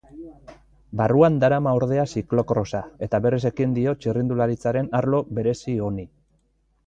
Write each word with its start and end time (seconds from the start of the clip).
Barruan 1.01 1.35
darama 1.43 1.73
ordea 1.79 2.05
ziklokrosa, 2.13 2.81
eta 3.07 3.19
berriz 3.27 3.41
ekin 3.51 3.75
dio 3.77 3.95
txirrindularitzaren 4.05 4.89
arlo 5.01 5.23
berezi 5.41 5.77
honi. 5.89 6.09